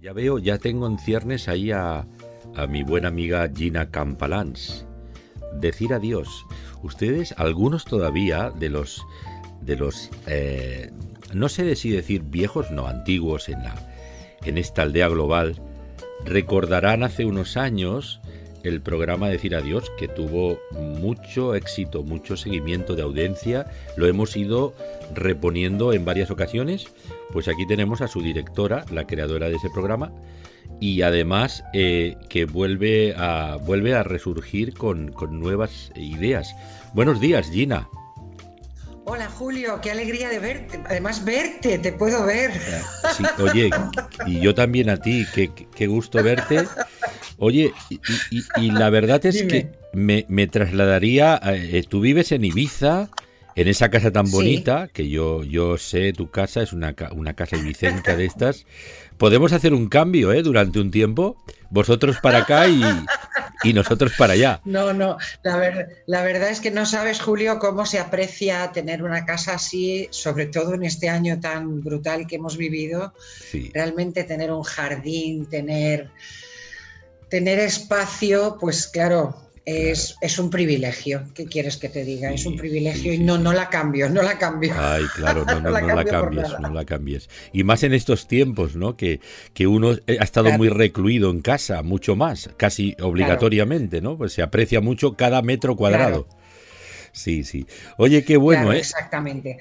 [0.00, 2.06] Ya veo, ya tengo en ciernes ahí a,
[2.54, 4.86] a mi buena amiga Gina Campalans.
[5.54, 6.46] Decir adiós.
[6.84, 9.04] Ustedes, algunos todavía de los,
[9.60, 10.92] de los, eh,
[11.34, 13.74] no sé si decir viejos, no antiguos en la,
[14.44, 15.60] en esta aldea global,
[16.24, 18.20] recordarán hace unos años
[18.62, 23.66] el programa Decir Adiós, que tuvo mucho éxito, mucho seguimiento de audiencia.
[23.96, 24.74] Lo hemos ido
[25.14, 26.86] reponiendo en varias ocasiones.
[27.32, 30.12] Pues aquí tenemos a su directora, la creadora de ese programa,
[30.80, 36.54] y además eh, que vuelve a, vuelve a resurgir con, con nuevas ideas.
[36.94, 37.88] Buenos días, Gina.
[39.10, 40.80] Hola Julio, qué alegría de verte.
[40.84, 42.52] Además, verte, te puedo ver.
[43.16, 43.70] Sí, oye,
[44.26, 46.66] y yo también a ti, qué, qué gusto verte.
[47.38, 47.72] Oye,
[48.30, 53.08] y, la verdad es que me, trasladaría, eh, tú vives en Ibiza,
[53.54, 57.56] en esa casa tan bonita, que yo, yo sé, tu casa es una, una casa
[57.56, 58.66] ibicenca de estas.
[59.16, 60.42] Podemos hacer un cambio, ¿eh?
[60.42, 62.82] Durante un tiempo, vosotros para acá y,
[63.62, 64.60] y nosotros para allá.
[64.68, 69.24] No, no, la, la verdad es que no sabes, Julio, cómo se aprecia tener una
[69.24, 73.14] casa así, sobre todo en este año tan brutal que hemos vivido.
[73.72, 76.10] Realmente tener un jardín, tener
[77.28, 81.24] tener espacio, pues claro, es, es, un privilegio.
[81.34, 82.30] ¿Qué quieres que te diga?
[82.30, 84.74] es un privilegio y no, no la cambio, no la cambio.
[84.76, 87.28] Ay, claro, no, no, la, cambies, no la cambies.
[87.52, 88.96] Y más en estos tiempos, ¿no?
[88.96, 89.20] Que,
[89.52, 94.16] que uno ha estado muy recluido en casa, mucho más, casi obligatoriamente, ¿no?
[94.16, 96.26] Pues se aprecia mucho cada metro cuadrado.
[97.12, 97.66] Sí, sí.
[97.96, 98.78] Oye, qué bueno, ¿eh?
[98.78, 99.58] Exactamente.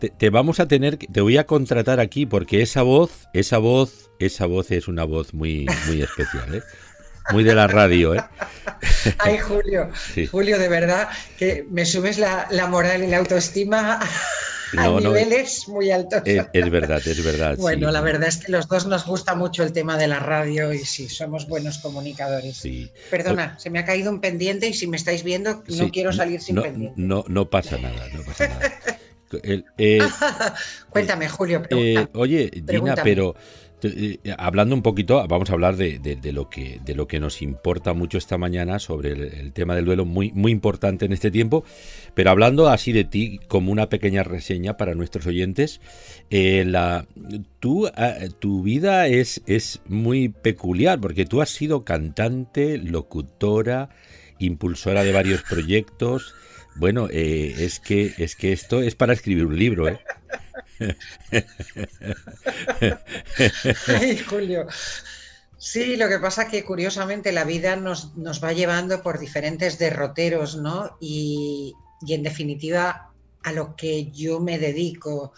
[0.00, 4.08] Te, te, vamos a tener, te voy a contratar aquí porque esa voz, esa voz
[4.18, 6.62] esa voz es una voz muy, muy especial, ¿eh?
[7.30, 8.24] Muy de la radio, ¿eh?
[9.18, 9.90] Ay, Julio,
[10.30, 14.00] Julio, de verdad que me subes la, moral y la autoestima
[14.76, 16.22] a niveles muy altos.
[16.24, 17.56] Es, verdad, es verdad.
[17.58, 20.72] Bueno, la verdad es que los dos nos gusta mucho el tema de la radio
[20.72, 22.56] y sí, somos buenos comunicadores.
[22.58, 22.90] Sí.
[23.10, 26.40] Perdona, se me ha caído un pendiente y si me estáis viendo, no quiero salir
[26.40, 26.94] sin pendiente.
[27.00, 28.72] No, no pasa nada, no pasa nada.
[29.76, 29.98] Eh,
[30.88, 31.62] Cuéntame, Julio.
[31.68, 33.34] Eh, oye, Dina, pero
[33.82, 37.92] eh, hablando un poquito, vamos a hablar de, lo que, de lo que nos importa
[37.92, 41.64] mucho esta mañana sobre el, tema del duelo, muy, muy importante en este tiempo,
[42.14, 45.80] pero hablando así de ti como una pequeña reseña para nuestros oyentes,
[46.30, 47.06] eh, la,
[47.96, 53.90] ah, tu vida es, es muy peculiar porque tú has sido cantante, locutora,
[54.38, 56.34] impulsora de varios proyectos.
[56.78, 59.98] Bueno, eh, es, que, es que esto es para escribir un libro, ¿eh?
[63.88, 64.66] Ay, Julio.
[65.56, 69.76] Sí, lo que pasa es que curiosamente la vida nos, nos va llevando por diferentes
[69.80, 70.96] derroteros, ¿no?
[71.00, 71.74] Y,
[72.06, 73.10] y, en definitiva
[73.42, 75.32] a lo que yo me dedico,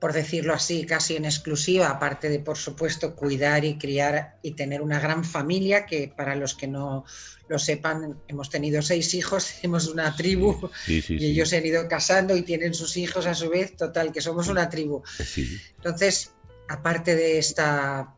[0.00, 4.80] por decirlo así, casi en exclusiva, aparte de, por supuesto, cuidar y criar y tener
[4.80, 7.04] una gran familia, que para los que no
[7.48, 12.36] lo sepan, hemos tenido seis hijos, tenemos una tribu y ellos se han ido casando
[12.36, 15.02] y tienen sus hijos a su vez, total, que somos una tribu.
[15.76, 16.32] Entonces,
[16.68, 18.14] aparte de esta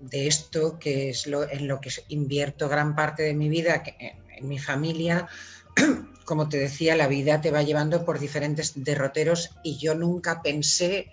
[0.00, 4.48] de esto, que es lo, en lo que invierto gran parte de mi vida, en
[4.48, 5.28] mi familia,
[6.30, 11.10] como te decía, la vida te va llevando por diferentes derroteros y yo nunca pensé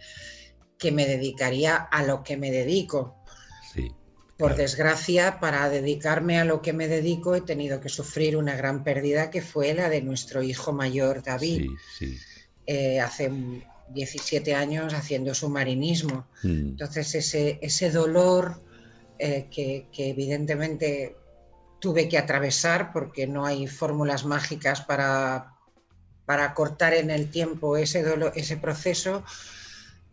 [0.78, 3.16] que me dedicaría a lo que me dedico.
[4.38, 8.83] Por desgracia, para dedicarme a lo que me dedico, he tenido que sufrir una gran
[8.83, 11.72] pérdida que fue la de nuestro hijo mayor, David,
[12.67, 13.31] eh, hace
[13.89, 16.27] 17 años haciendo submarinismo.
[16.44, 16.77] Mm.
[16.77, 18.61] Entonces, ese, ese dolor
[19.17, 21.16] eh, que, evidentemente
[21.79, 25.53] tuve que atravesar, porque no hay fórmulas mágicas para,
[26.25, 29.23] para cortar en el tiempo ese, dolor, ese proceso,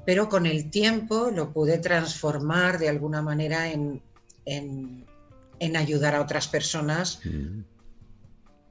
[0.05, 4.03] pero con el tiempo lo pude transformar de alguna manera en,
[4.45, 7.21] en, ayudar a otras personas.
[7.25, 7.63] Mm.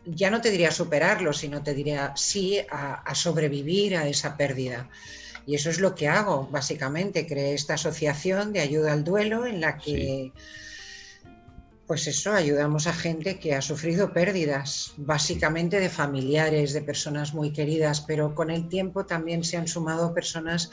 [0.06, 4.90] Ya no te diría superarlo, sino te diría sí a, sobrevivir a esa pérdida.
[5.46, 7.26] Y eso es lo que hago, básicamente.
[7.26, 10.32] Creé esta asociación de ayuda al duelo en la que,
[11.94, 17.54] pues eso, ayudamos a gente que ha sufrido pérdidas, básicamente de familiares, de personas muy
[17.54, 20.72] queridas, pero con el tiempo también se han sumado personas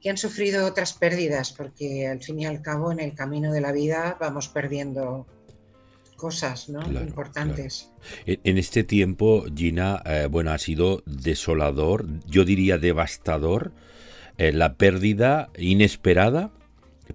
[0.00, 3.62] que han sufrido otras pérdidas, porque al fin y al cabo en el camino de
[3.62, 5.26] la vida vamos perdiendo
[6.14, 6.80] cosas ¿no?
[7.02, 7.90] importantes.
[8.24, 13.72] En este tiempo, Gina, eh, bueno, ha sido desolador, yo diría devastador,
[14.38, 16.52] eh, la pérdida inesperada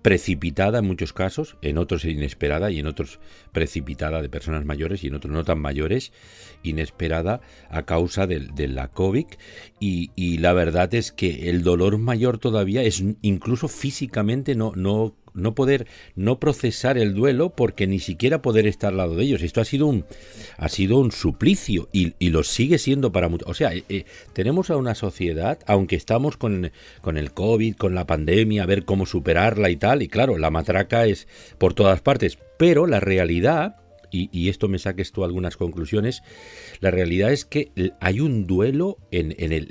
[0.02, 3.20] precipitada en muchos casos, en otros inesperada y en otros
[3.52, 6.12] precipitada de personas mayores y en otros no tan mayores,
[6.64, 9.26] inesperada a causa de, la COVID.
[9.80, 15.56] Y, la verdad es que el dolor mayor todavía es incluso físicamente no, no, no
[15.56, 19.42] poder, no procesar el duelo porque ni siquiera poder estar al lado de ellos.
[19.42, 20.06] Esto ha sido un,
[20.58, 23.50] ha sido un suplicio y, y lo sigue siendo para muchos.
[23.50, 26.72] O sea, eh, eh, tenemos a una sociedad, aunque estamos con,
[27.02, 30.50] con el COVID, con la pandemia, a ver cómo superarla y tal, y claro, la
[30.50, 31.28] matraca es
[31.58, 33.78] por todas partes, pero la realidad
[34.12, 36.22] y, esto me saques tú algunas conclusiones,
[36.80, 39.68] la realidad es que hay un duelo en, el,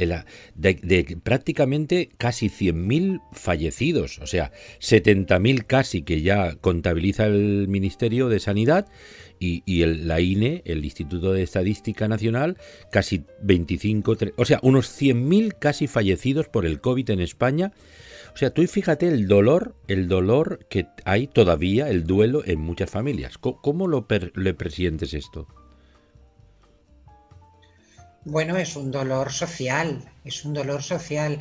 [0.55, 8.41] de, prácticamente casi 100.000 fallecidos, o sea, 70.000 casi que ya contabiliza el Ministerio de
[8.41, 8.89] Sanidad
[9.41, 12.59] y, el, la INE, el Instituto de Estadística Nacional,
[12.91, 17.73] casi 25, o sea, unos 100.000 casi fallecidos por el COVID en España
[18.39, 22.89] o sea, tú fíjate el dolor, el dolor que hay todavía, el duelo en muchas
[22.89, 23.37] familias.
[23.37, 24.07] ¿Cómo, lo
[24.37, 25.49] le presientes esto?
[28.25, 31.41] Bueno, es un dolor social, es un dolor social.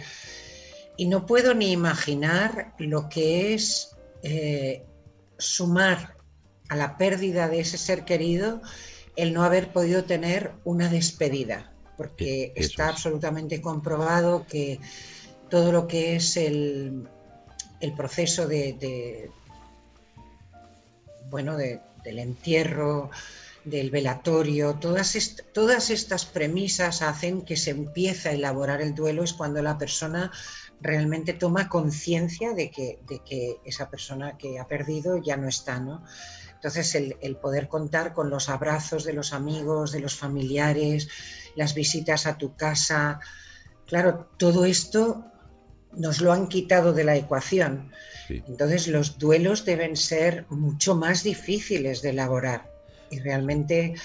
[0.97, 4.83] Y no puedo ni imaginar lo que es eh,
[5.37, 6.16] sumar
[6.69, 8.61] a la pérdida de ese ser querido
[9.15, 14.79] el no haber podido tener una despedida, porque e, está absolutamente comprobado que
[15.49, 17.07] todo lo que es el,
[17.95, 19.29] proceso de,
[21.29, 23.09] bueno, del entierro,
[23.67, 29.33] del velatorio, todas, todas estas premisas hacen que se empiece a elaborar el duelo, es
[29.33, 30.31] cuando la persona
[30.79, 35.79] realmente toma conciencia de que, de que, esa persona que ha perdido ya no está,
[35.79, 36.03] ¿no?
[36.67, 41.07] Entonces, el, el, poder contar con los abrazos de los amigos, de los familiares,
[41.55, 43.19] las visitas a tu casa,
[43.85, 45.25] claro, todo esto
[45.93, 47.91] nos lo han quitado de la ecuación.
[48.29, 52.69] Entonces los duelos deben ser mucho más difíciles de elaborar.
[53.09, 53.95] Y realmente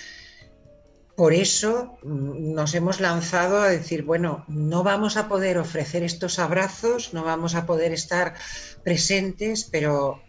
[1.16, 6.38] por eso mm, nos hemos lanzado a decir, bueno, no vamos a poder ofrecer estos
[6.38, 8.34] abrazos, no vamos a poder estar
[8.82, 10.22] presentes, pero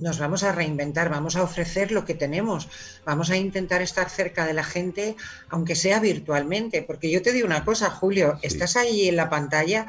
[0.00, 2.68] nos vamos a reinventar, vamos a ofrecer lo que tenemos,
[3.04, 5.16] vamos a intentar estar cerca de la gente,
[5.48, 9.86] aunque sea virtualmente, porque yo te digo una cosa, Julio, estás ahí en la pantalla,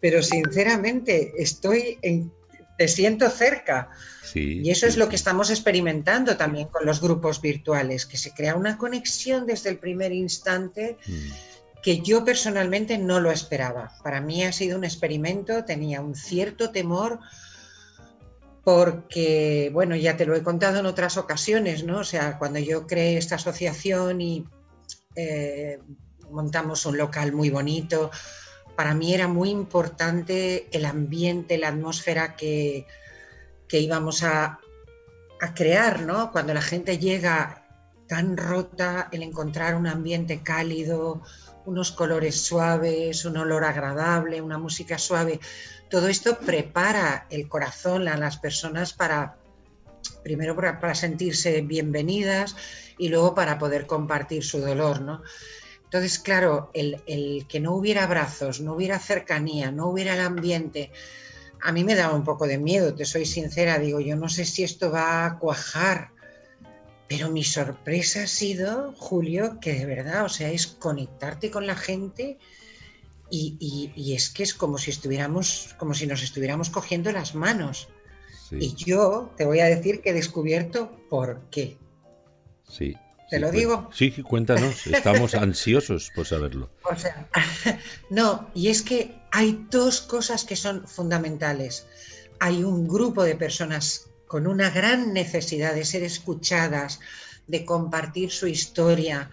[0.00, 2.32] pero sinceramente estoy en,
[2.76, 3.90] te siento cerca.
[4.34, 8.54] y eso es lo que estamos experimentando también con los grupos virtuales, que se crea
[8.54, 11.80] una conexión desde el primer instante mm.
[11.82, 13.96] que yo personalmente no lo esperaba.
[14.02, 17.20] Para mí ha sido un experimento, tenía un cierto temor
[18.66, 21.98] porque, bueno, ya te lo he contado en otras ocasiones, ¿no?
[21.98, 24.44] O sea, cuando yo creé esta asociación y
[25.14, 25.78] eh,
[26.32, 28.10] montamos un local muy bonito,
[28.74, 32.88] para mí era muy importante el ambiente, la atmósfera que,
[33.70, 34.58] íbamos a,
[35.54, 36.32] crear, ¿no?
[36.32, 37.68] Cuando la gente llega
[38.08, 41.22] tan rota, el encontrar un ambiente cálido,
[41.66, 45.38] unos colores suaves, un olor agradable, una música suave,
[45.90, 49.36] todo esto prepara el corazón a las personas para,
[50.22, 52.56] primero para, sentirse bienvenidas
[52.98, 55.22] y luego para poder compartir su dolor, ¿no?
[55.84, 60.90] Entonces, claro, el, que no hubiera abrazos, no hubiera cercanía, no hubiera el ambiente,
[61.62, 64.44] a mí me daba un poco de miedo, te soy sincera, digo, yo no sé
[64.44, 66.10] si esto va a cuajar,
[67.08, 71.76] pero mi sorpresa ha sido, Julio, que de verdad, o sea, es conectarte con la
[71.76, 72.38] gente
[73.30, 77.88] y, es que es como si estuviéramos, como si nos estuviéramos cogiendo las manos.
[78.50, 81.76] Y yo te voy a decir que he descubierto por qué.
[82.68, 82.96] Sí.
[83.28, 83.90] ¿Te lo digo?
[83.92, 86.70] Sí, cuéntanos, estamos ansiosos por saberlo.
[86.84, 87.28] O sea,
[88.10, 91.86] no, y es que hay dos cosas que son fundamentales.
[92.38, 97.00] Hay un grupo de personas con una gran necesidad de ser escuchadas,
[97.48, 99.30] de compartir su historia,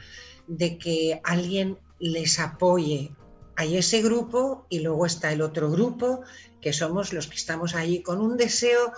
[0.48, 3.12] de que alguien les apoye.
[3.56, 6.22] Hay ese grupo y luego está el otro grupo,
[6.62, 8.94] que somos los que estamos ahí con un deseo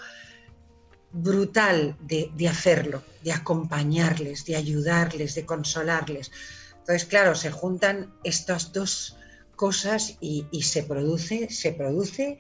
[1.11, 6.31] brutal de, hacerlo, de acompañarles, de ayudarles, de consolarles.
[6.77, 9.17] Entonces, claro, se juntan estas dos
[9.55, 12.39] cosas y, se produce, se produce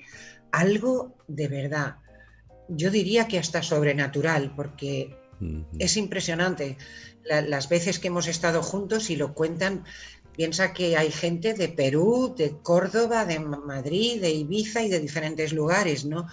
[0.51, 1.95] algo de verdad.
[2.67, 5.17] Yo diría que hasta sobrenatural, porque
[5.79, 6.77] es impresionante
[7.23, 9.83] las veces que hemos estado juntos y lo cuentan
[10.35, 15.53] Piensa que hay gente de Perú, de Córdoba, de Madrid, de Ibiza y de diferentes
[15.53, 16.27] lugares, ¿no?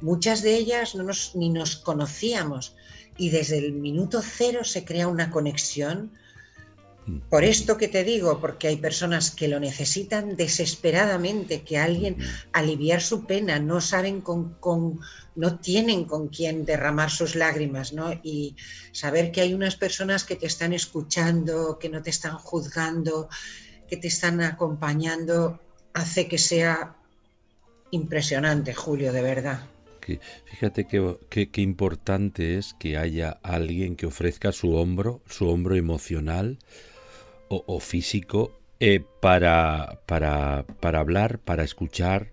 [0.00, 2.74] Muchas de ellas no nos, ni nos conocíamos
[3.16, 6.12] y desde el minuto cero se crea una conexión.
[7.28, 12.16] Por esto que te digo, porque hay personas que lo necesitan desesperadamente, que alguien
[12.52, 15.00] aliviar su pena, no saben con, con
[15.36, 18.12] no tienen con quién derramar sus lágrimas, ¿no?
[18.22, 18.56] Y
[18.92, 23.28] saber que hay unas personas que te están escuchando, que no te están juzgando,
[23.86, 25.60] que te están acompañando,
[25.92, 26.96] hace que sea
[27.90, 29.66] impresionante, Julio, de verdad.
[30.46, 36.58] fíjate qué importante es que haya alguien que ofrezca su hombro, su hombro emocional
[37.66, 42.32] o, físico eh, para, para, para hablar, para escuchar,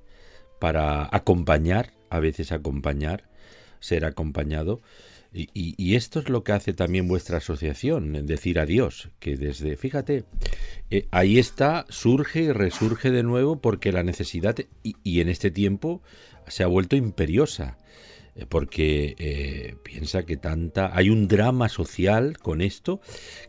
[0.60, 3.30] para acompañar, a veces acompañar,
[3.80, 4.82] ser acompañado.
[5.34, 10.25] Y, esto es lo que hace también vuestra asociación, decir adiós, que desde, fíjate,
[10.90, 16.01] eh, ahí está, surge y resurge de nuevo porque la necesidad, y, en este tiempo
[16.48, 17.78] se ha vuelto imperiosa,
[18.50, 23.02] porque eh, piensa que tanta, hay un drama social con esto,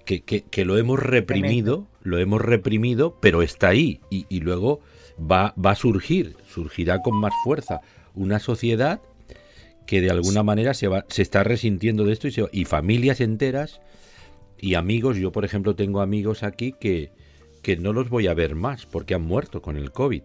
[0.05, 4.81] que, que, lo hemos reprimido, lo hemos reprimido, pero está ahí, y, y luego
[5.19, 7.81] va, va a surgir, surgirá con más fuerza
[8.15, 9.01] una sociedad
[9.87, 13.81] que de alguna manera se, va, se está resintiendo de esto y, y familias enteras
[14.59, 15.17] y amigos.
[15.17, 17.11] Yo, por ejemplo, tengo amigos aquí que,
[17.62, 20.23] que no los voy a ver más porque han muerto con el COVID.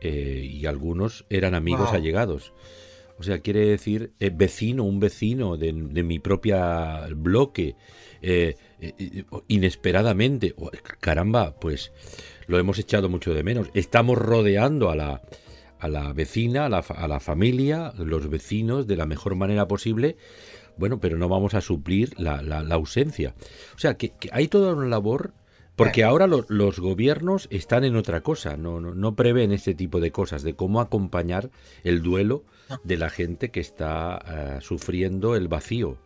[0.00, 2.52] Eh, y algunos eran amigos allegados.
[3.18, 7.76] O sea, quiere decir eh, vecino, un vecino de, mi propia bloque,
[8.22, 8.56] eh,
[9.48, 10.54] inesperadamente.
[11.00, 11.92] caramba, pues
[12.46, 13.70] lo hemos echado mucho de menos.
[13.74, 15.22] Estamos rodeando a la,
[15.78, 20.16] a la vecina, a la, a la familia, los vecinos de la mejor manera posible
[20.76, 23.34] bueno, pero no vamos a suplir la, la, ausencia.
[23.74, 25.32] O sea, que, hay toda una labor,
[25.76, 30.12] porque ahora los gobiernos están en otra cosa, no, no, no, prevén este tipo de
[30.12, 31.50] cosas, de cómo acompañar
[31.82, 32.44] el duelo
[32.84, 35.98] de la gente que está eh, sufriendo el vacío.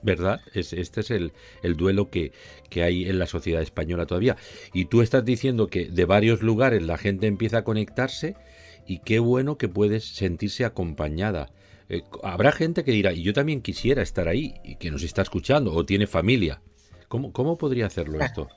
[0.00, 0.40] ¿Verdad?
[0.54, 1.32] Es, este es el,
[1.76, 2.32] duelo que,
[2.76, 4.36] hay en la sociedad española todavía.
[4.72, 8.36] Y tú estás diciendo que de varios lugares la gente empieza a conectarse
[8.86, 11.50] y qué bueno que puedes sentirse acompañada.
[11.88, 15.22] Eh, habrá gente que dirá, y yo también quisiera estar ahí, y que nos está
[15.22, 16.60] escuchando, o tiene familia.
[17.08, 18.48] ¿Cómo, cómo podría hacerlo esto?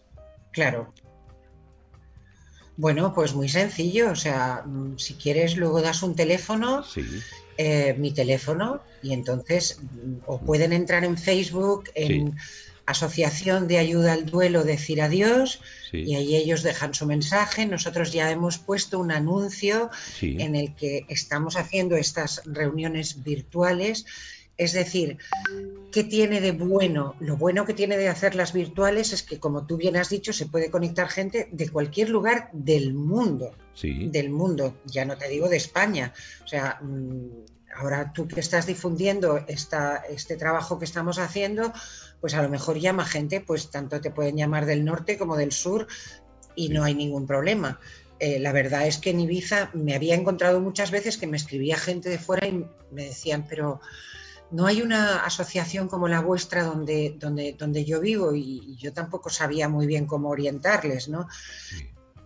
[0.51, 0.93] Claro.
[2.77, 4.11] Bueno, pues muy sencillo.
[4.11, 6.83] O sea, mm, si quieres, luego das un teléfono.
[6.83, 7.03] Sí
[7.63, 9.79] eh, mi teléfono y entonces
[10.25, 12.35] o pueden entrar en Facebook en
[12.91, 17.65] Asociación de Ayuda al Duelo Decir Adiós y ahí ellos dejan su mensaje.
[17.65, 19.89] Nosotros ya hemos puesto un anuncio
[20.21, 24.05] en el que estamos haciendo estas reuniones virtuales.
[24.57, 25.17] Es decir,
[25.91, 27.15] ¿qué tiene de bueno?
[27.19, 30.45] Lo bueno que tiene de hacerlas virtuales es que, como tú bien has dicho, se
[30.45, 33.55] puede conectar gente de cualquier lugar del mundo.
[33.81, 36.13] Del mundo, ya no te digo de España.
[36.43, 37.27] O sea, mm,
[37.75, 41.73] ahora tú que estás difundiendo esta, este trabajo que estamos haciendo,
[42.21, 45.51] pues a lo mejor llama gente, pues tanto te pueden llamar del norte como del
[45.51, 45.87] sur
[46.55, 47.79] y no hay ningún problema.
[48.19, 51.75] Eh, la verdad es que en Ibiza me había encontrado muchas veces que me escribía
[51.75, 53.81] gente de fuera y me decían, pero
[54.51, 59.29] no hay una asociación como la vuestra donde, donde, donde yo vivo y, yo tampoco
[59.29, 61.27] sabía muy bien cómo orientarles, ¿no?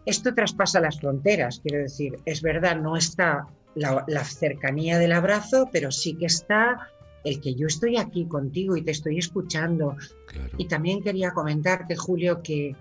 [0.06, 5.92] Esto traspasa las fronteras, quiero decir, es verdad, no está la, cercanía del abrazo, pero
[5.92, 6.90] sí que está
[7.26, 9.98] el que yo estoy aquí contigo y te estoy escuchando.
[10.58, 12.76] Y también quería comentarte, Julio, que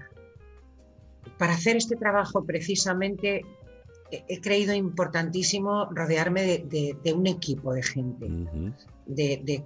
[1.38, 3.42] para hacer este trabajo precisamente
[4.28, 8.28] he creído importantísimo rodearme de, un equipo de gente.
[9.06, 9.64] de,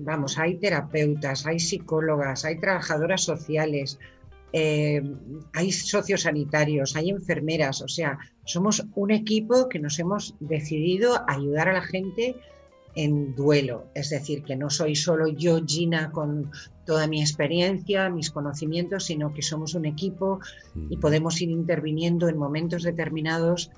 [0.00, 3.98] vamos, hay terapeutas, hay psicólogas, hay trabajadoras sociales,
[4.52, 5.02] eh,
[5.54, 11.74] hay sociosanitarios, hay enfermeras, o sea, somos un equipo que nos hemos decidido ayudar a
[11.74, 12.36] la gente
[12.96, 16.50] en duelo, es decir, que no soy solo yo, Gina, con
[16.86, 20.40] toda mi experiencia, mis conocimientos, sino que somos un equipo
[20.88, 23.70] y podemos ir interviniendo en momentos determinados.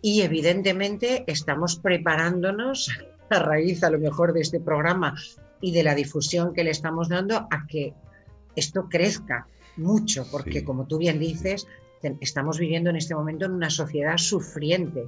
[0.00, 2.88] Y evidentemente estamos preparándonos
[3.30, 5.16] a raíz a lo mejor de este programa
[5.60, 7.94] y de la difusión que le estamos dando a que
[8.54, 11.66] esto crezca, mucho, porque como tú bien dices,
[12.20, 15.06] estamos viviendo en este momento en una sociedad sufriente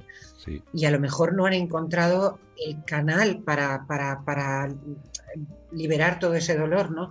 [0.73, 4.69] y a lo mejor no han encontrado el canal para, para,
[5.71, 7.09] liberar todo ese dolor, ¿no?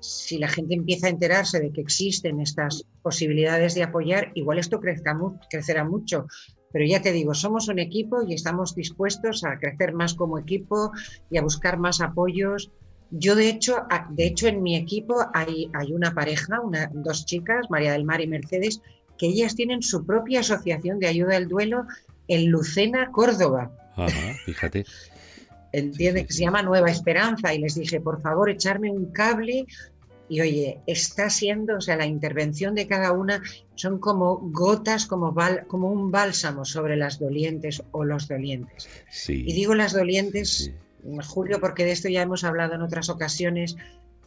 [0.00, 4.80] Si la gente empieza a enterarse de que existen estas posibilidades de apoyar, igual esto
[4.80, 5.18] crezca,
[5.50, 6.26] crecerá mucho.
[6.72, 10.92] Pero ya te digo, somos un equipo y estamos dispuestos a crecer más como equipo
[11.30, 12.70] y a buscar más apoyos
[13.10, 17.66] yo, de hecho, de hecho en mi equipo hay, hay una pareja, una, dos chicas,
[17.70, 18.82] María del Mar y Mercedes,
[19.18, 21.86] que ellas tienen su propia asociación de ayuda al duelo
[22.28, 23.70] en Lucena, Córdoba.
[23.96, 24.84] Ajá, fíjate.
[25.72, 29.66] Entiende que se llama Nueva Esperanza y les dije, por favor, echarme un cable
[30.28, 33.42] y oye, está siendo, o sea, la intervención de cada una
[33.76, 35.34] son como gotas, como,
[35.68, 38.88] como un bálsamo sobre las dolientes o los dolientes.
[39.10, 39.44] Sí.
[39.46, 40.72] Y digo las dolientes
[41.26, 43.76] Julio, porque de esto ya hemos hablado en otras ocasiones,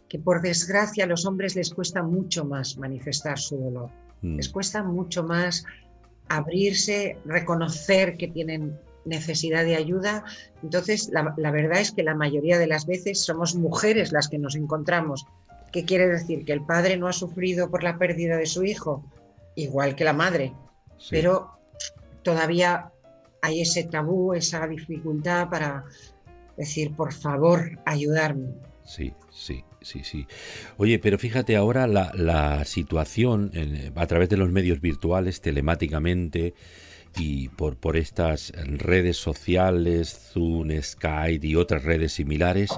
[0.08, 3.90] que por desgracia a los hombres les cuesta mucho más manifestar su dolor.
[4.22, 4.38] Mm.
[4.38, 5.66] Les cuesta mucho más
[6.28, 10.24] abrirse, reconocer que tienen necesidad de ayuda.
[10.62, 14.38] Entonces, la, la, verdad es que la mayoría de las veces somos mujeres las que
[14.38, 15.26] nos encontramos.
[15.72, 16.46] ¿Qué quiere decir?
[16.46, 19.04] Que el padre no ha sufrido por la pérdida de su hijo,
[19.56, 20.54] igual que la madre,
[21.10, 21.52] pero
[22.24, 22.92] todavía
[23.42, 25.86] hay ese tabú, esa dificultad para
[26.58, 28.54] decir, por favor, ayudarme.
[28.84, 30.28] Sí, sí, sí, sí.
[30.78, 33.52] Oye, pero fíjate ahora la, situación
[33.96, 36.54] a través de los medios virtuales, telemáticamente
[37.18, 42.72] y por, por estas redes sociales, Zoom, Skype y otras redes similares,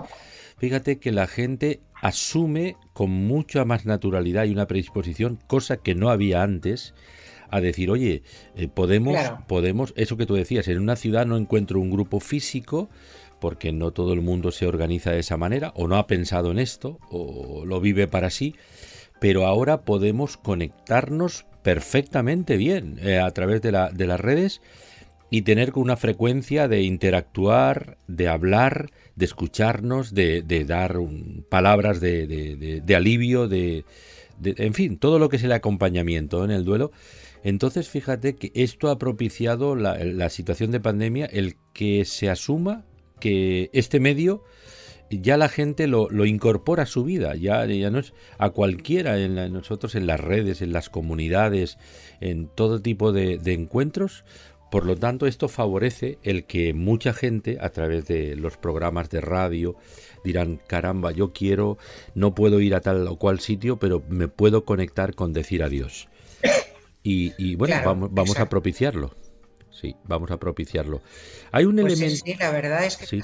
[0.57, 6.09] fíjate que la gente asume con mucha más naturalidad y una predisposición, cosa que no
[6.09, 6.93] había antes,
[7.51, 8.23] a decir, oye,
[8.55, 9.17] eh, podemos,
[9.47, 12.89] podemos, eso que tú decías, en una ciudad no encuentro un grupo físico
[13.41, 16.59] porque no todo el mundo se organiza de esa manera o no ha pensado en
[16.59, 18.55] esto o lo vive para sí,
[19.19, 24.61] pero ahora podemos conectarnos perfectamente bien eh, a través de, la, las redes
[25.29, 30.97] y tener una frecuencia de interactuar, de hablar, de escucharnos, de, dar
[31.49, 33.85] palabras de, de alivio, de,
[34.43, 36.91] en fin, todo lo que es el acompañamiento en el duelo.
[37.43, 42.85] Entonces, fíjate que esto ha propiciado la, situación de pandemia, el que se asuma
[43.21, 44.43] que este medio
[45.09, 49.35] ya la gente lo, incorpora a su vida, ya, ya no es a cualquiera, en
[49.51, 51.77] nosotros en las redes, en las comunidades,
[52.21, 54.23] en todo tipo de, de encuentros.
[54.69, 59.19] Por lo tanto, esto favorece el que mucha gente, a través de los programas de
[59.19, 59.75] radio,
[60.23, 61.77] dirán, caramba, yo quiero,
[62.15, 66.07] no puedo ir a tal o cual sitio, pero me puedo conectar con decir adiós.
[67.03, 69.11] Y, bueno, vamos, vamos a propiciarlo.
[69.71, 71.01] Sí, vamos a propiciarlo.
[71.51, 72.23] Hay un pues elemento.
[72.25, 73.05] Sí, la verdad es que.
[73.05, 73.21] Sí,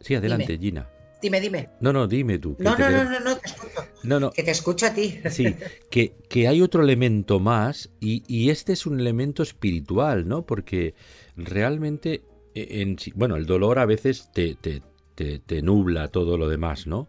[0.00, 0.88] sí adelante, Gina.
[1.22, 1.68] Dime, dime.
[1.80, 2.56] No, no, dime tú.
[2.58, 3.86] No, no, no, no, no, te escucho.
[4.02, 4.30] No, no.
[4.30, 5.20] Que te escucho a ti.
[5.30, 5.54] Sí,
[5.90, 10.46] que, que hay otro elemento más y, y, este es un elemento espiritual, ¿no?
[10.46, 10.94] Porque
[11.36, 12.22] realmente,
[12.54, 14.80] e, en, bueno, el dolor a veces te, te,
[15.14, 17.08] te, te nubla todo lo demás, ¿no?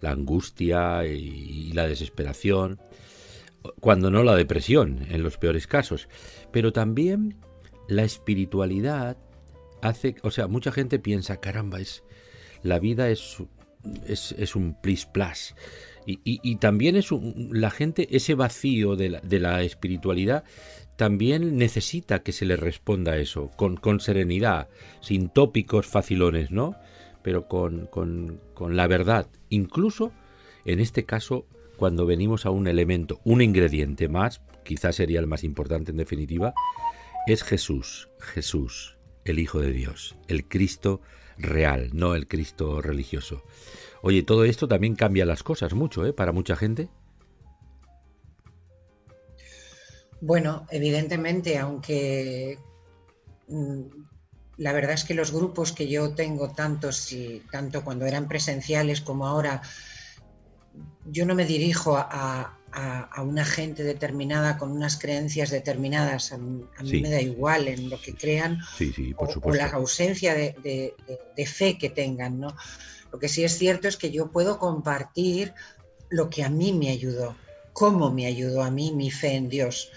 [0.00, 2.80] La angustia y la desesperación
[3.80, 6.08] cuando no la depresión, en los peores casos.
[6.50, 7.36] Pero también
[7.88, 9.16] la espiritualidad
[9.82, 12.02] hace, o sea, mucha gente piensa, caramba, es,
[12.62, 13.38] la vida es,
[14.06, 15.54] es, un plis plas.
[16.04, 17.10] Y, también es
[17.50, 20.44] la gente, ese vacío de la, de la, espiritualidad,
[20.96, 24.68] también necesita que se le responda a eso, con, con serenidad,
[25.00, 26.74] sin tópicos facilones, ¿no?
[27.22, 29.28] Pero con, con, con la verdad.
[29.48, 30.12] Incluso,
[30.64, 35.44] en este caso, cuando venimos a un elemento, un ingrediente más, quizás sería el más
[35.44, 36.52] importante en definitiva,
[37.26, 41.00] es Jesús, Jesús, el Hijo de Dios, el Cristo
[41.38, 43.42] real, no el Cristo religioso.
[44.02, 46.12] Oye, todo esto también cambia las cosas mucho, ¿eh?
[46.12, 46.88] Para mucha gente.
[50.20, 52.58] Bueno, evidentemente, aunque
[53.48, 53.82] mm,
[54.58, 59.00] la verdad es que los grupos que yo tengo, tantos y tanto cuando eran presenciales
[59.00, 59.62] como ahora,
[61.06, 62.58] yo no me dirijo a,
[63.22, 66.66] una gente determinada con unas creencias determinadas, a, mí
[67.00, 68.60] me da igual en lo que crean
[69.16, 70.94] o, la ausencia de,
[71.46, 72.40] fe que tengan.
[72.40, 72.56] ¿no?
[73.12, 75.52] Lo que sí es cierto es que yo puedo compartir
[76.08, 77.36] lo que a mí me ayudó,
[77.72, 79.90] cómo me ayudó a mí mi fe en Dios.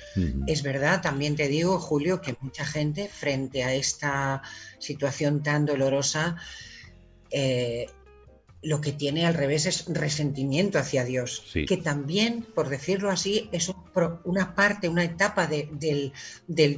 [0.47, 4.41] Es verdad, también te digo, Julio, que mucha gente frente a esta
[4.79, 6.35] situación tan dolorosa,
[7.31, 7.87] eh,
[8.65, 13.71] lo que tiene al revés es resentimiento hacia Dios, que también, por decirlo así, es
[14.23, 16.11] una parte, una etapa del,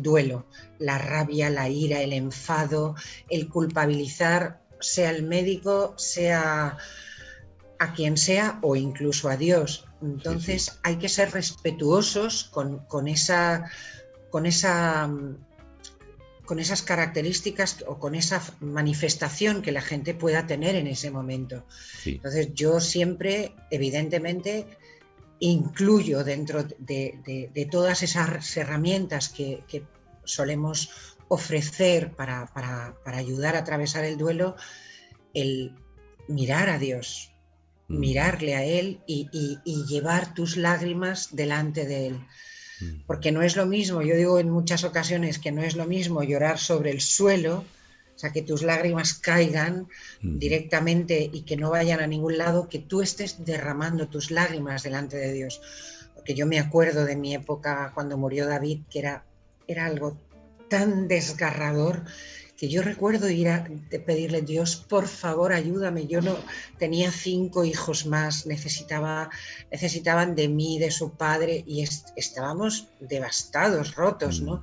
[0.01, 0.47] duelo,
[0.79, 2.95] la rabia, la ira, el enfado,
[3.29, 6.77] el culpabilizar, sea el médico, sea
[7.79, 9.85] a quien sea o incluso a Dios.
[10.01, 13.71] Entonces hay que ser respetuosos con, con esa,
[14.29, 15.09] con esa
[16.47, 21.65] con esas características o con esa manifestación que la gente pueda tener en ese momento.
[22.05, 24.65] Entonces yo siempre, evidentemente,
[25.39, 29.85] incluyo dentro de, todas esas herramientas que,
[30.23, 30.89] solemos
[31.27, 32.49] ofrecer para,
[33.05, 34.55] ayudar a atravesar el duelo,
[35.33, 35.75] el
[36.29, 37.33] mirar a Dios,
[37.89, 37.99] mm.
[37.99, 42.27] mirarle a Él y llevar tus lágrimas delante de Él.
[42.79, 43.01] Mm.
[43.05, 46.23] Porque no es lo mismo, yo digo en muchas ocasiones que no es lo mismo
[46.23, 47.65] llorar sobre el suelo,
[48.15, 49.87] o sea, que tus lágrimas caigan
[50.21, 50.39] mm.
[50.39, 55.17] directamente y que no vayan a ningún lado, que tú estés derramando tus lágrimas delante
[55.17, 55.61] de Dios.
[56.15, 59.23] Porque yo me acuerdo de mi época cuando murió David, que era,
[59.67, 60.17] era algo
[60.67, 62.03] tan desgarrador
[62.57, 63.67] que yo recuerdo ir a
[64.05, 66.07] pedirle, Dios, por favor, ayúdame.
[66.07, 66.35] Yo no
[66.79, 69.29] tenía cinco hijos más, necesitaba,
[69.71, 74.61] necesitaban de mí, de su padre, y estábamos devastados, rotos, ¿no?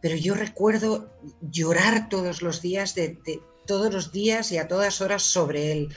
[0.00, 3.18] pero yo recuerdo llorar todos los días, de,
[3.66, 5.94] todos los días y a todas horas sobre él.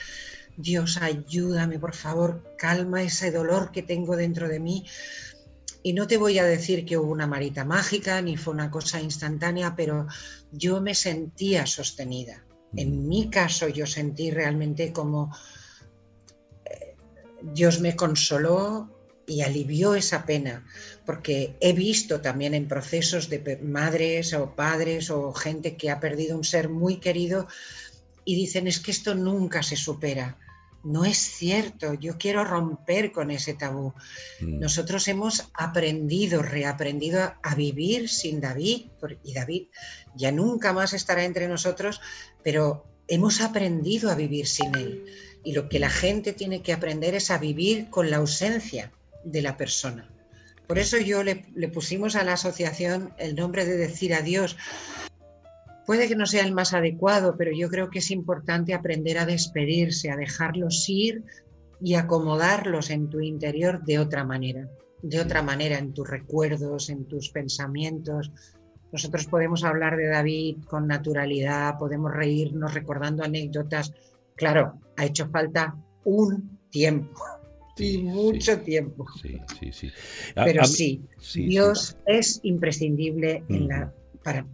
[0.56, 4.86] Dios, ayúdame, por favor, calma ese dolor que tengo dentro de mí.
[5.86, 9.02] Y no te voy a decir que hubo una marita mágica ni fue una cosa
[9.02, 10.06] instantánea, pero
[10.50, 12.42] yo me sentía sostenida.
[12.74, 15.36] En mi caso yo sentí realmente como
[16.64, 16.96] eh,
[17.52, 18.90] Dios me consoló
[19.26, 20.66] y alivió esa pena,
[21.04, 26.34] porque he visto también en procesos de madres o padres o gente que ha perdido
[26.34, 27.46] un ser muy querido
[28.24, 30.38] y dicen es que esto nunca se supera.
[30.84, 33.94] No es cierto, yo quiero romper con ese tabú.
[34.40, 34.60] Mm.
[34.60, 38.88] Nosotros hemos aprendido, reaprendido a, vivir sin David,
[39.22, 39.68] y David
[40.14, 42.02] ya nunca más estará entre nosotros,
[42.42, 45.04] pero hemos aprendido a vivir sin él.
[45.42, 48.92] Y lo que la gente tiene que aprender es a vivir con la ausencia
[49.24, 50.10] de la persona.
[50.66, 54.56] Por eso yo le, le pusimos a la asociación el nombre de decir adiós,
[55.86, 59.26] Puede que no sea el más adecuado, pero yo creo que es importante aprender a
[59.26, 61.22] despedirse, a dejarlos ir
[61.80, 64.68] y acomodarlos en tu interior de otra manera,
[65.02, 68.32] de otra manera en tus recuerdos, en tus pensamientos.
[68.92, 73.92] Nosotros podemos hablar de David con naturalidad, podemos reírnos recordando anécdotas.
[74.36, 77.20] Claro, ha hecho falta un tiempo
[77.76, 79.06] y mucho tiempo.
[79.20, 79.92] Sí, sí, sí.
[80.34, 83.92] Pero sí, Dios es imprescindible en la,
[84.22, 84.46] para,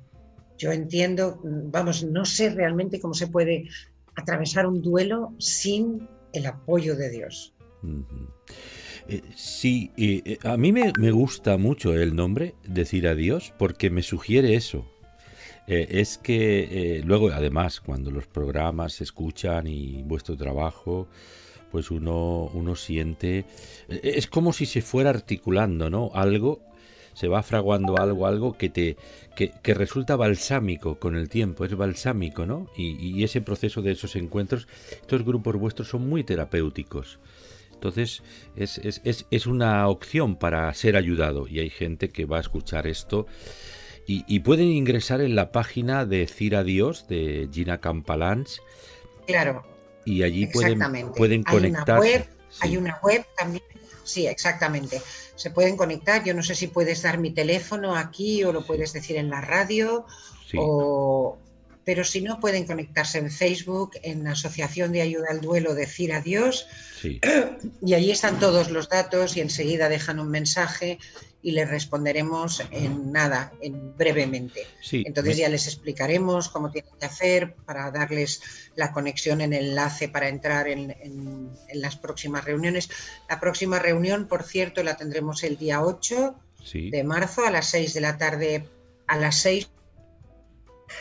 [0.60, 3.66] yo entiendo, vamos, no sé realmente cómo se puede
[4.14, 7.54] atravesar un duelo sin el apoyo de Dios.
[9.08, 14.54] Eh, sí, eh, a mí me, gusta mucho el nombre, decir adiós, porque me sugiere
[14.54, 14.84] eso.
[15.66, 21.08] Eh, es que luego, además, cuando los programas se escuchan y vuestro trabajo,
[21.72, 23.46] pues uno, uno siente...
[23.88, 26.10] Es como si se fuera articulando, ¿no?
[26.12, 26.69] Algo
[27.14, 28.96] se va fraguando algo, algo que te
[29.36, 32.70] que, resulta balsámico con el tiempo, es balsámico, ¿no?
[32.76, 37.18] Y, ese proceso de esos encuentros, estos grupos vuestros son muy terapéuticos.
[37.72, 38.22] Entonces
[38.56, 42.86] es, es, es, una opción para ser ayudado y hay gente que va a escuchar
[42.86, 43.26] esto
[44.12, 48.60] y, pueden ingresar en la página de Cira Dios de Gina Campalans.
[49.26, 49.62] Claro.
[50.04, 50.80] Y allí pueden,
[51.16, 52.28] pueden conectarse.
[52.60, 53.62] Hay una web también
[54.10, 55.00] Sí, exactamente.
[55.36, 56.24] Se pueden conectar.
[56.24, 59.40] Yo no sé si puedes dar mi teléfono aquí o lo puedes decir en la
[59.40, 60.04] radio.
[61.84, 66.66] Pero si no, pueden conectarse en Facebook, en Asociación de Ayuda al Duelo, decir adiós.
[67.82, 70.98] Y allí están todos los datos y enseguida dejan un mensaje
[71.42, 74.66] y les responderemos en nada, en brevemente.
[74.92, 80.08] Entonces ya les explicaremos cómo tienen que hacer para darles la conexión en el enlace
[80.08, 82.90] para entrar en, las próximas reuniones.
[83.28, 86.34] La próxima reunión, por cierto, la tendremos el día 8
[86.72, 88.68] de marzo a las 6 de la tarde,
[89.06, 89.70] a las 6.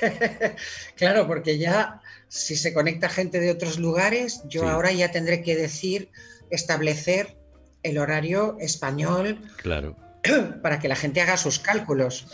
[0.96, 5.56] claro, porque ya si se conecta gente de otros lugares, yo ahora ya tendré que
[5.56, 6.10] decir,
[6.50, 7.36] establecer
[7.84, 9.40] el horario español.
[9.58, 10.09] Claro
[10.62, 12.28] para que la gente haga sus cálculos.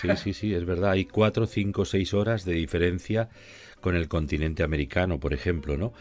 [0.00, 0.92] Sí, sí, sí, es verdad.
[0.92, 3.28] Hay cuatro, cinco, seis horas de diferencia
[3.80, 5.92] con el continente americano, por ejemplo, ¿no?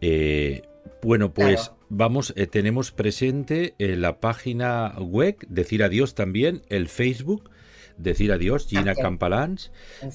[0.00, 0.62] Eh,
[1.02, 7.50] bueno, pues vamos, eh, tenemos presente eh, la página web, decir adiós también, el Facebook,
[7.98, 9.70] decir adiós, Gina Campalans,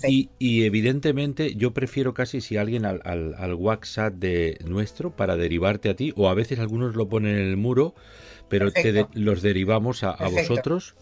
[0.08, 5.96] y, evidentemente yo prefiero casi si alguien al, al, WhatsApp de nuestro para derivarte a
[5.96, 7.94] ti, o a veces algunos lo ponen en el muro,
[8.50, 8.72] pero
[9.14, 10.96] los derivamos a, vosotros.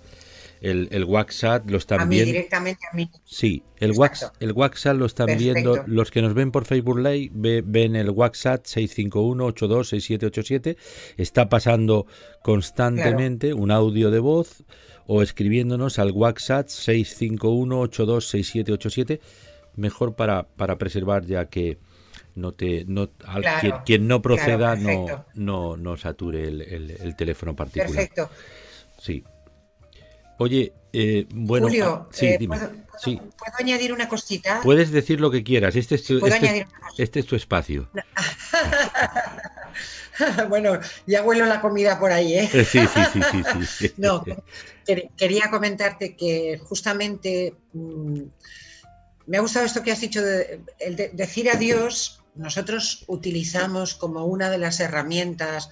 [0.61, 3.09] El, el, WhatsApp lo están a mí directamente a mí.
[3.23, 5.85] Sí, el, WhatsApp, el WhatsApp lo están viendo.
[5.87, 10.75] Los que nos ven por Facebook Live ven el WhatsApp 651-826787.
[11.15, 12.07] Está pasando
[12.43, 14.65] constantemente un audio de voz
[15.11, 19.19] o escribiéndonos al WhatsApp 651-826787.
[19.75, 21.79] Mejor para, para preservar ya que
[22.35, 23.09] no te no
[23.85, 27.91] quien, no proceda no, no no sature el, teléfono particular.
[27.91, 28.29] Perfecto.
[29.01, 29.23] Sí.
[30.37, 32.69] Oye eh, bueno Julio, ah, sí, eh, ¿puedo,
[33.57, 35.75] añadir una cosita puedes decir lo que quieras.
[35.75, 36.67] Este es tu, este,
[36.99, 37.89] este, es tu espacio
[40.49, 42.47] bueno ya huelo la comida por ahí ¿eh?
[42.47, 44.23] sí sí sí sí, sí, no
[45.17, 48.23] quería comentarte que justamente mm,
[49.27, 52.23] me ha gustado esto que has dicho de, de decir adiós.
[52.33, 55.69] Nosotros utilizamos como una de las herramientas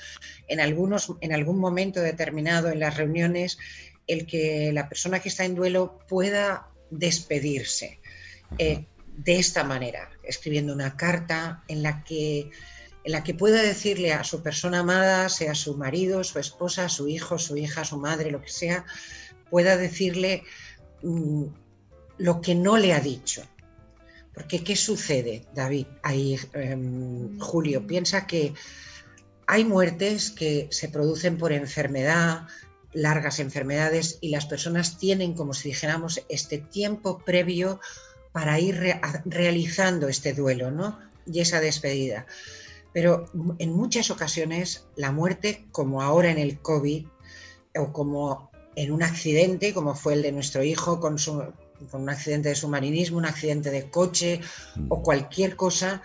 [0.48, 3.58] en, algunos, en algún momento determinado en las reuniones
[4.06, 8.00] el que la persona que está en duelo pueda despedirse
[8.58, 8.86] eh,
[9.18, 12.52] de esta manera, escribiendo una carta en la que
[13.08, 17.08] en la que pueda decirle a su persona amada, sea su marido, su esposa, su
[17.08, 18.86] hijo, su hija, su madre, lo que sea,
[19.50, 20.44] pueda decirle,
[21.04, 21.46] mm,
[22.18, 23.44] lo que no le ha dicho.
[24.34, 25.88] Porque ¿qué sucede, David?
[26.04, 28.54] Ahí, em, Julio, piensa que
[29.46, 32.46] hay muertes que se producen por enfermedad,
[32.92, 37.80] largas enfermedades, y las personas tienen, como si dijéramos, este tiempo previo
[38.34, 38.78] para ir
[39.24, 41.00] realizando este duelo, ¿no?
[41.26, 42.26] Y esa despedida.
[42.94, 43.26] Pero
[43.60, 47.06] en muchas ocasiones la muerte, como ahora en el COVID,
[47.76, 51.44] o como en un accidente, como fue el de nuestro hijo con su,
[51.92, 54.42] con un accidente de submarinismo, un accidente de coche
[54.90, 55.02] o mm.
[55.04, 56.02] cualquier cosa,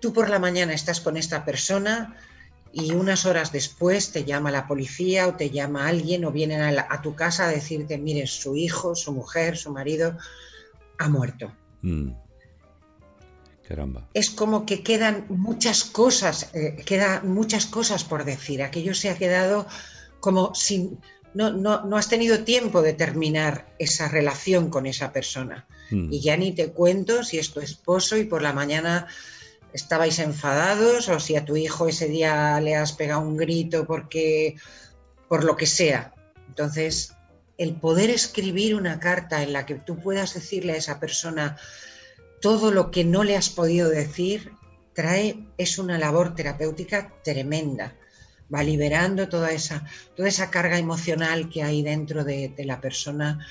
[0.00, 2.16] tú por la mañana estás con esta persona
[2.72, 7.02] y unas horas después te llama la policía o te llama alguien o vienen a,
[7.02, 10.16] tu casa a decirte, mire, su hijo, su mujer, su marido
[10.98, 11.52] ha muerto.
[11.82, 12.10] Mm.
[13.66, 14.08] Caramba.
[14.12, 18.62] Es como que quedan muchas cosas, eh, quedan muchas cosas por decir.
[18.62, 19.66] Aquello se ha quedado
[20.20, 21.00] como sin,
[21.34, 25.66] no, no, has tenido tiempo de terminar esa relación con esa persona.
[25.90, 26.12] Hmm.
[26.12, 29.06] Y ya ni te cuento si es tu esposo y por la mañana
[29.72, 34.56] estabais enfadados o si a tu hijo ese día le has pegado un grito porque
[35.28, 36.14] por lo que sea.
[36.48, 37.14] Entonces,
[37.58, 41.56] el poder escribir una carta en la que tú puedas decirle a esa persona
[42.44, 44.52] todo lo que no le has podido decir,
[44.92, 47.94] trae, es una labor terapéutica tremenda
[48.52, 49.82] va liberando toda esa,
[50.14, 53.46] toda esa carga emocional que hay dentro de, la persona.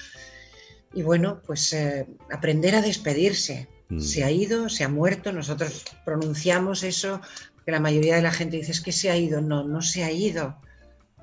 [0.94, 3.68] Y bueno, pues eh, aprender a despedirse.
[3.90, 4.00] Mm.
[4.00, 7.20] Se ha ido, se ha muerto, nosotros pronunciamos eso,
[7.66, 9.42] que la mayoría de la gente dice es que se ha ido.
[9.42, 10.62] No, no se ha ido,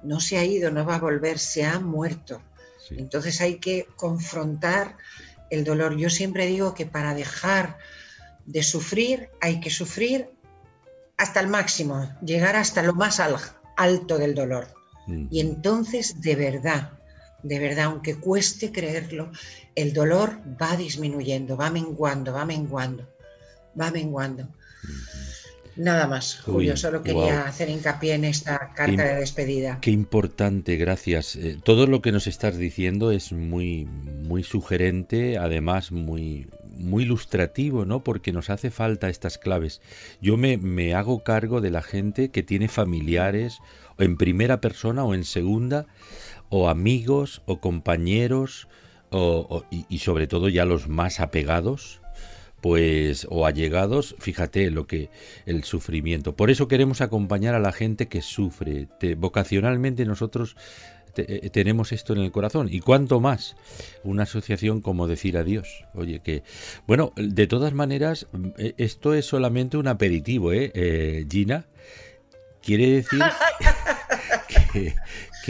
[0.02, 2.42] no se ha ido, no va a volver, se ha muerto.
[2.90, 4.96] Entonces hay que confrontar
[5.50, 5.96] el dolor.
[5.96, 7.78] Yo siempre digo que para dejar
[8.46, 10.30] de sufrir hay que sufrir
[11.16, 13.20] hasta el máximo, llegar hasta lo más
[13.76, 14.68] alto del dolor.
[15.06, 15.26] Mm.
[15.30, 16.92] Y entonces, de verdad,
[17.42, 19.30] de verdad, aunque cueste creerlo,
[19.74, 23.08] el dolor va disminuyendo, va menguando, va menguando,
[23.78, 24.48] va menguando.
[25.76, 29.78] Nada más, Julio, solo quería hacer hincapié en esta carta de despedida.
[29.80, 31.36] Qué importante, gracias.
[31.36, 37.84] Eh, todo lo que nos estás diciendo es muy, muy sugerente, además muy, muy ilustrativo,
[37.84, 38.02] ¿no?
[38.02, 39.80] Porque nos hace falta estas claves.
[40.20, 43.58] Yo me, me hago cargo de la gente que tiene familiares
[43.98, 45.86] en primera persona o en segunda,
[46.48, 48.68] o amigos o compañeros,
[49.10, 51.99] o, y, sobre todo ya los más apegados,
[52.60, 55.10] pues o allegados, fíjate lo que
[55.46, 56.36] el sufrimiento.
[56.36, 58.88] Por eso queremos acompañar a la gente que sufre.
[59.16, 60.56] vocacionalmente nosotros
[61.16, 62.68] eh, tenemos esto en el corazón.
[62.70, 63.56] Y cuánto más
[64.04, 65.84] una asociación como decir adiós.
[65.94, 66.42] Oye, que.
[66.86, 68.26] Bueno, de todas maneras,
[68.58, 70.70] eh, esto es solamente un aperitivo, ¿eh?
[70.74, 71.66] eh Gina.
[72.62, 73.20] Quiere decir
[74.72, 74.94] que,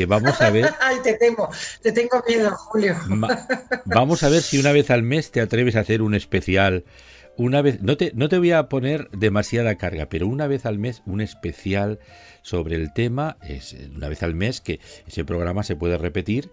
[0.06, 0.72] vamos a ver.
[0.80, 1.48] Ay, te tengo,
[1.82, 2.96] te tengo miedo, Julio.
[3.84, 6.84] vamos a ver si una vez al mes te atreves a hacer un especial
[7.40, 10.78] una vez, no te, no te voy a poner demasiada carga, pero una vez al
[10.78, 11.98] mes un especial
[12.42, 16.50] sobre el tema, es una vez al mes que ese programa se puede repetir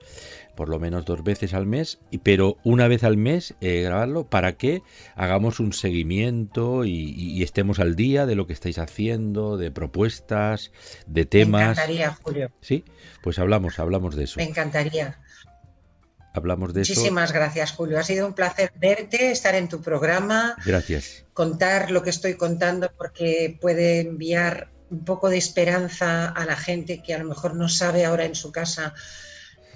[0.56, 4.58] por lo menos dos veces al mes, pero una vez al mes eh, grabarlo para
[4.58, 4.82] que
[5.16, 10.72] hagamos un seguimiento y, estemos al día de lo que estáis haciendo, de propuestas,
[11.06, 11.62] de temas.
[11.62, 12.52] Me encantaría, Julio.
[12.62, 12.86] Sí,
[13.22, 14.40] pues hablamos, hablamos de eso.
[14.40, 15.20] Me encantaría
[16.38, 16.94] hablamos de eso.
[16.94, 18.00] Muchísimas gracias, Julio.
[18.00, 20.56] Ha sido un placer verte, estar en tu programa.
[20.66, 21.26] Gracias.
[21.34, 27.04] Contar lo que estoy contando porque puede enviar un poco de esperanza a la gente
[27.04, 28.94] que a lo mejor no sabe ahora en su casa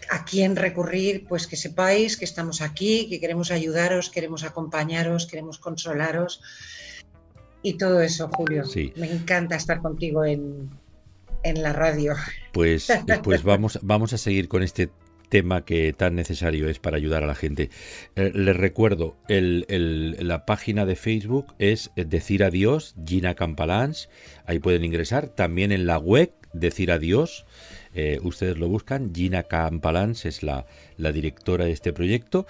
[0.10, 5.58] a quién recurrir, pues que sepáis que estamos aquí, que queremos ayudaros, queremos acompañaros, queremos
[5.58, 6.42] consolaros
[7.64, 8.66] y todo eso, Julio.
[8.66, 8.94] Sí.
[8.96, 10.70] Me encanta estar contigo en,
[11.44, 12.16] en la radio.
[12.52, 12.88] Pues,
[13.24, 14.90] pues vamos, vamos a seguir con este
[15.32, 17.72] tema que tan necesario es para ayudar a la gente.
[18.16, 24.10] Eh, les recuerdo, la página de Facebook es Decir Adiós, Gina Campalans,
[24.46, 27.46] ahí pueden ingresar, también en la web Decir Adiós,
[27.96, 30.66] eh, ustedes lo buscan, Gina Campalans es la,
[30.98, 32.46] directora de este proyecto.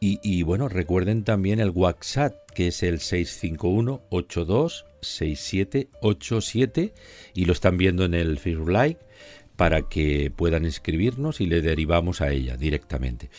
[0.00, 6.94] Y, y, bueno, recuerden también el WhatsApp que es el 651 82 6787
[7.34, 8.98] y lo están viendo en el Facebook Live
[9.62, 13.30] para que puedan escribirnos y le derivamos a ella directamente.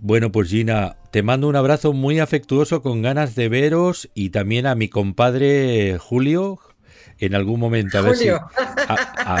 [0.00, 4.66] Bueno, pues Gina, te mando un abrazo muy afectuoso con ganas de veros y también
[4.66, 6.58] a mi compadre Julio
[7.20, 7.98] en algún momento.
[7.98, 8.28] A ver si.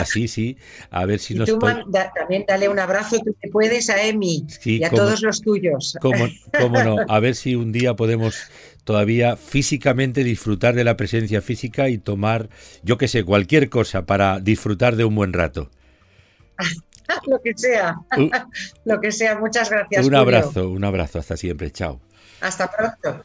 [0.04, 0.56] Sí, sí.
[0.92, 1.48] A ver si nos.
[1.48, 5.96] Tú también dale un abrazo, tú te puedes, a Emi y a todos los tuyos.
[6.00, 6.28] Cómo,
[6.60, 6.98] cómo no.
[7.08, 8.36] A ver si un día podemos
[8.84, 12.50] todavía físicamente disfrutar de la presencia física y tomar,
[12.84, 15.72] yo qué sé, cualquier cosa para disfrutar de un buen rato.
[17.26, 17.96] lo que sea,
[18.84, 19.38] lo que sea.
[19.38, 20.06] Muchas gracias.
[20.06, 21.18] Un abrazo, un abrazo.
[21.18, 21.70] Hasta siempre.
[21.70, 22.00] Chao.
[22.40, 23.24] Hasta pronto.